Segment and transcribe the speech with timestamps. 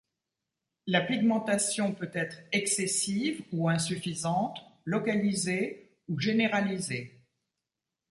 [0.87, 7.21] La pigmentation peut être excessive ou insuffisante, localisée ou généralisée.